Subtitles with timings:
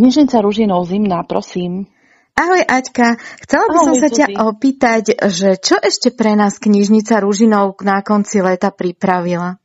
[0.00, 1.84] Knižnica Ružinov zimná, prosím.
[2.32, 7.20] Ahoj Aťka, chcela by Ahoj, som sa ťa opýtať, že čo ešte pre nás knižnica
[7.20, 9.60] Ružinov na konci leta pripravila?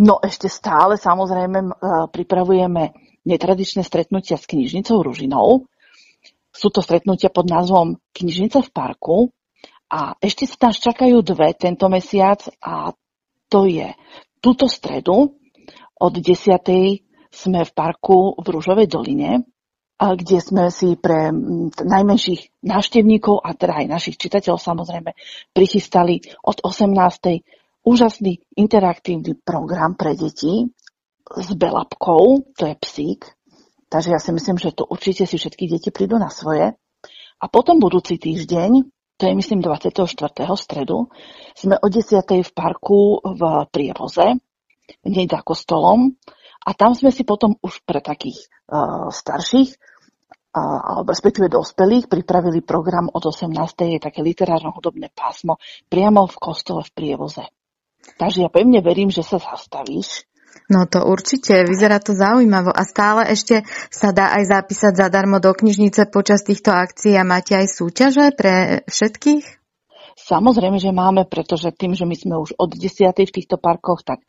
[0.00, 1.68] No ešte stále samozrejme e,
[2.16, 2.96] pripravujeme
[3.28, 5.68] netradičné stretnutia s knižnicou Ružinou.
[6.48, 9.16] Sú to stretnutia pod názvom Knižnica v parku
[9.92, 12.96] a ešte sa nás čakajú dve tento mesiac a
[13.52, 13.92] to je
[14.40, 15.36] túto stredu
[16.00, 17.04] od 10.
[17.36, 19.44] sme v parku v Rúžovej doline
[19.96, 21.32] kde sme si pre
[21.80, 25.16] najmenších návštevníkov a teda aj našich čitateľov samozrejme
[25.56, 27.40] prichystali od 18.
[27.80, 30.68] úžasný interaktívny program pre deti
[31.26, 33.20] s Belapkou, to je psík.
[33.88, 36.76] Takže ja si myslím, že to určite si všetky deti prídu na svoje.
[37.40, 38.70] A potom budúci týždeň,
[39.16, 39.96] to je myslím 24.
[40.60, 41.08] stredu,
[41.56, 42.20] sme o 10.
[42.20, 43.40] v parku v
[43.72, 44.36] Prievoze,
[45.08, 46.20] hneď za kostolom.
[46.66, 49.78] A tam sme si potom už pre takých uh, starších
[50.56, 53.52] alebo respektíve dospelých pripravili program od 18.
[53.92, 55.60] je také literárno-hudobné pásmo
[55.92, 57.44] priamo v kostole v Prievoze.
[58.16, 60.24] Takže ja pevne verím, že sa zastavíš.
[60.72, 65.52] No to určite, vyzerá to zaujímavo a stále ešte sa dá aj zapísať zadarmo do
[65.52, 69.44] knižnice počas týchto akcií a máte aj súťaže pre všetkých?
[70.16, 73.12] Samozrejme, že máme, pretože tým, že my sme už od 10.
[73.12, 74.24] v týchto parkoch, tak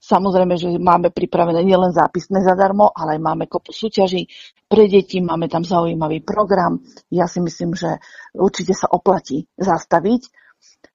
[0.00, 4.26] samozrejme, že máme pripravené nielen zápisné zadarmo, ale aj máme kopu súťaží
[4.66, 6.80] pre deti, máme tam zaujímavý program.
[7.12, 8.00] Ja si myslím, že
[8.32, 10.32] určite sa oplatí zastaviť,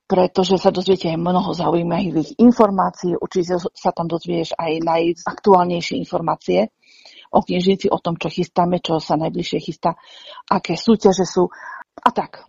[0.06, 6.70] pretože sa dozviete aj mnoho zaujímavých informácií, určite sa tam dozvieš aj najaktuálnejšie informácie
[7.34, 9.98] o knižnici, o tom, čo chystáme, čo sa najbližšie chystá,
[10.48, 11.50] aké súťaže sú
[11.96, 12.44] a tak.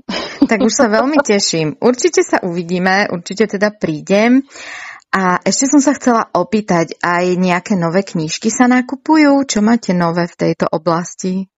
[0.47, 1.79] Tak už sa veľmi teším.
[1.81, 4.43] Určite sa uvidíme, určite teda prídem.
[5.15, 9.47] A ešte som sa chcela opýtať, aj nejaké nové knižky sa nakupujú?
[9.49, 11.49] Čo máte nové v tejto oblasti?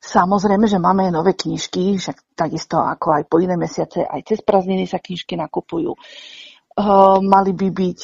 [0.00, 4.88] Samozrejme, že máme nové knižky, však takisto ako aj po iné mesiace, aj cez prázdniny
[4.88, 5.92] sa knižky nakupujú.
[5.92, 7.98] Uh, mali by byť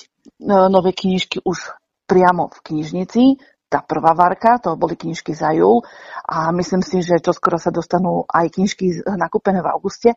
[0.44, 1.72] uh, nové knižky už
[2.04, 3.40] priamo v knižnici,
[3.72, 5.82] tá prvá varka, to boli knižky za júl
[6.28, 10.12] a myslím si, že čo skoro sa dostanú aj knižky z- nakúpené v auguste.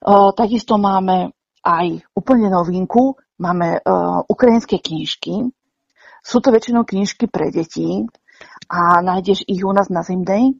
[0.00, 5.50] Uh, takisto máme aj úplne novinku, máme uh, ukrajinské knižky.
[6.22, 8.06] Sú to väčšinou knižky pre deti
[8.70, 10.54] a nájdeš ich u nás na Zimdej,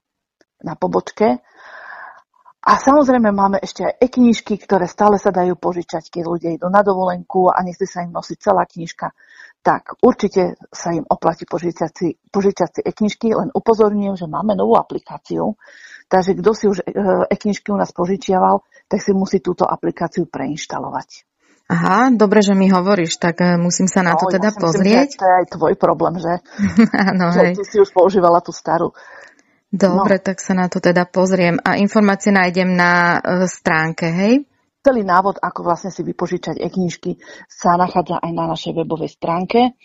[0.67, 1.39] na pobočke.
[2.63, 6.87] A samozrejme máme ešte aj e-knižky, ktoré stále sa dajú požičať, keď ľudia idú na
[6.87, 9.11] dovolenku a nechce sa im nosiť celá knižka.
[9.67, 14.79] Tak určite sa im oplatí požičať si, požičať si e-knižky, len upozorňujem, že máme novú
[14.79, 15.59] aplikáciu,
[16.07, 16.95] takže kto si už e,
[17.35, 21.32] e-knižky u nás požičiaval, tak si musí túto aplikáciu preinštalovať.
[21.73, 24.65] Aha, dobre, že mi hovoríš, tak eh, musím sa na to No, teda ja myslím,
[24.69, 25.09] pozrieť.
[25.09, 26.33] že to je aj tvoj problém, že,
[27.33, 27.55] že hej.
[27.57, 28.93] ty si už používala tú starú.
[29.73, 31.57] Dobre, tak sa na to teda pozriem.
[31.65, 34.45] A informácie nájdem na eh, stránke, hej?
[34.83, 37.17] Celý návod, ako vlastne si vypožičať e-knižky,
[37.47, 39.79] sa nachádza aj na našej webovej stránke,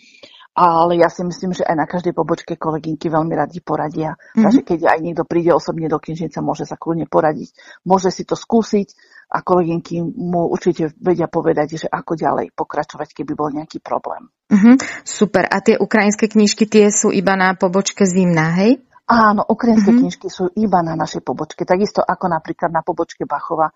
[0.58, 4.18] ale ja si myslím, že aj na každej pobočke kolegynky veľmi radi poradia.
[4.18, 4.42] Mm-hmm.
[4.42, 7.54] Takže keď aj niekto príde osobne do knižnice, môže sa kľudne poradiť,
[7.86, 8.98] môže si to skúsiť
[9.30, 14.34] a kolegynky mu určite vedia povedať, že ako ďalej pokračovať, keby bol nejaký problém.
[14.50, 15.46] Mhm, super.
[15.46, 18.82] A tie ukrajinské knižky, tie sú iba na pobočke zimná, hej?
[19.08, 19.94] Áno, ukrajinské Mhm.
[19.94, 20.10] mm-hmm.
[20.10, 23.70] knižky sú iba na našej pobočke, takisto ako napríklad na pobočke Bachova.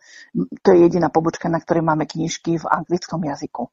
[0.66, 3.70] To je jediná pobočka, na ktorej máme knižky v anglickom jazyku.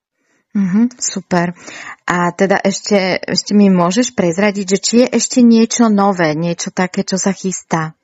[0.58, 1.54] Mhm, super.
[2.02, 7.06] A teda ešte, ešte mi môžeš prezradiť, že či je ešte niečo nové, niečo také,
[7.06, 7.94] čo sa chystá?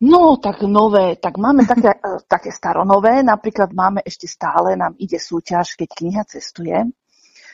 [0.00, 5.20] No, tak nové, tak máme také, eh, také staronové, napríklad máme ešte stále, nám ide
[5.20, 6.88] súťaž, keď kniha cestuje.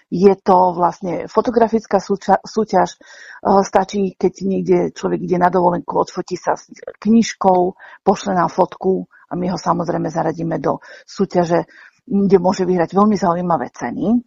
[0.07, 1.99] Je to vlastne fotografická
[2.47, 6.71] súťaž, eh, stačí, keď niekde človek ide na dovolenku, odfotí sa s
[7.03, 7.75] knižkou,
[8.07, 11.67] pošle nám fotku a my ho samozrejme zaradíme do súťaže,
[12.07, 14.23] kde môže vyhrať veľmi zaujímavé ceny.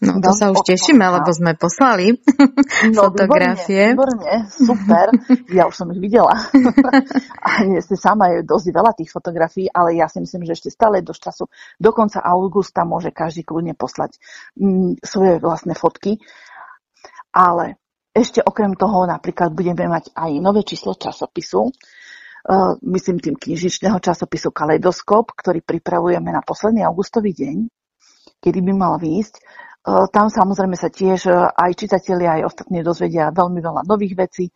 [0.00, 2.16] No to Veľmi sa už tešíme, lebo sme poslali
[2.96, 3.92] No, fotografie.
[3.92, 5.06] Výborne, výborne, super.
[5.60, 6.32] Ja už som ich videla.
[7.44, 11.04] A nie sama je dosť veľa tých fotografií, ale ja si myslím, že ešte stále
[11.04, 14.16] do času, do konca augusta môže každý kľudne poslať
[14.56, 16.16] mm, svoje vlastné fotky.
[17.36, 17.76] Ale
[18.16, 21.70] ešte okrem toho napríklad budeme mať aj nové číslo časopisu,
[22.80, 27.56] myslím tým knižičného časopisu Kaleidoskop, ktorý pripravujeme na posledný augustový deň,
[28.40, 29.42] kedy by mal výjsť.
[30.12, 34.52] Tam samozrejme sa tiež aj čitatelia, aj ostatní dozvedia veľmi veľa nových vecí,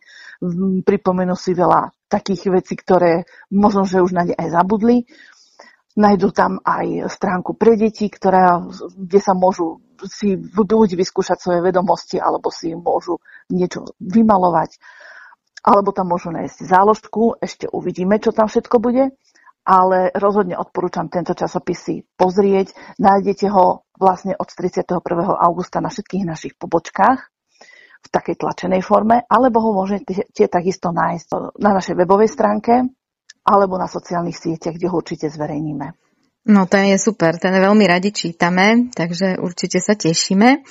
[0.85, 5.09] pripomenú si veľa takých vecí, ktoré možno, že už na ne aj zabudli.
[5.97, 12.19] Nájdú tam aj stránku pre deti, ktorá, kde sa môžu si buď vyskúšať svoje vedomosti,
[12.19, 13.17] alebo si môžu
[13.47, 14.77] niečo vymalovať.
[15.65, 19.17] Alebo tam môžu nájsť záložku, ešte uvidíme, čo tam všetko bude,
[19.65, 22.77] ale rozhodne odporúčam tento časopis si pozrieť.
[23.01, 25.01] Nájdete ho vlastne od 31.
[25.41, 27.19] augusta na všetkých našich pobočkách
[28.05, 32.85] v takej tlačenej forme, alebo ho môžete takisto nájsť na našej webovej stránke
[33.41, 36.04] alebo na sociálnych sieťach, kde ho určite zverejníme.
[36.45, 40.61] No to je super, ten veľmi radi čítame, takže určite sa tešíme.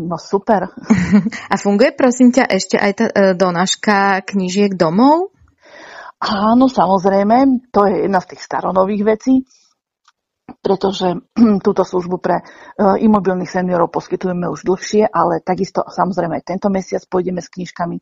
[0.00, 0.72] No super.
[1.52, 5.36] A funguje prosím ťa ešte aj tá e, donáška knížiek domov?
[6.16, 9.44] Áno, samozrejme, to je jedna z tých staronových vecí,
[10.64, 11.20] pretože
[11.66, 12.44] túto službu pre e,
[13.04, 18.00] imobilných seniorov poskytujeme už dlhšie, ale takisto samozrejme aj tento mesiac pôjdeme s knižkami.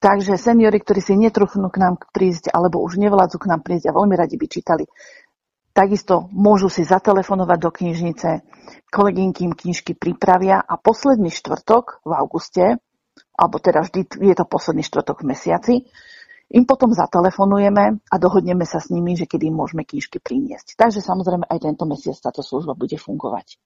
[0.00, 3.96] Takže seniori, ktorí si netruchnú k nám prísť alebo už nevládzu k nám prísť a
[3.96, 4.84] veľmi radi by čítali
[5.74, 8.46] Takisto môžu si zatelefonovať do knižnice,
[8.94, 12.78] kolegynky im knižky pripravia a posledný štvrtok v auguste,
[13.34, 15.74] alebo teda vždy je to posledný štvrtok v mesiaci,
[16.54, 20.78] im potom zatelefonujeme a dohodneme sa s nimi, že kedy im môžeme knižky priniesť.
[20.78, 23.58] Takže samozrejme aj tento mesiac táto služba bude fungovať.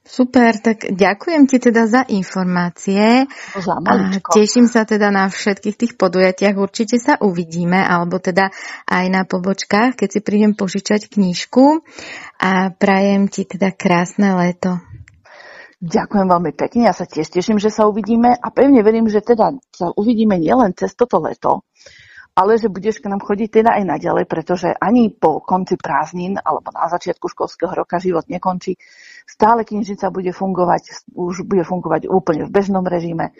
[0.00, 3.28] Super, tak ďakujem ti teda za informácie.
[3.52, 3.92] Za a
[4.32, 6.56] teším sa teda na všetkých tých podujatiach.
[6.56, 8.48] Určite sa uvidíme, alebo teda
[8.88, 11.84] aj na pobočkách, keď si prídem požičať knižku.
[12.40, 14.80] A prajem ti teda krásne leto.
[15.80, 19.56] Ďakujem veľmi pekne, ja sa tiež teším, že sa uvidíme a pevne verím, že teda
[19.72, 21.64] sa uvidíme nielen cez toto leto,
[22.36, 26.68] ale že budeš k nám chodiť teda aj naďalej, pretože ani po konci prázdnin alebo
[26.68, 28.76] na začiatku školského roka život nekončí.
[29.28, 33.32] Stále knižnica bude fungovať, už bude fungovať úplne v bežnom režime.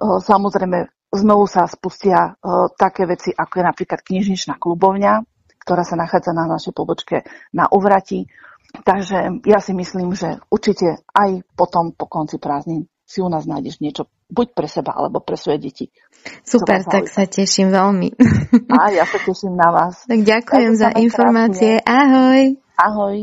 [0.00, 2.34] Samozrejme, znovu sa spustia
[2.78, 5.22] také veci, ako je napríklad knižničná klubovňa,
[5.60, 8.24] ktorá sa nachádza na našej pobočke na Uvrati.
[8.70, 13.82] Takže ja si myslím, že určite aj potom po konci prázdnin si u nás nájdeš
[13.82, 15.90] niečo buď pre seba, alebo pre svoje deti.
[16.46, 18.14] Super, tak sa teším veľmi.
[18.70, 20.06] A ja sa teším na vás.
[20.06, 21.82] Tak ďakujem za informácie.
[21.82, 21.90] Krásne.
[21.90, 22.42] Ahoj.
[22.78, 23.16] Ahoj.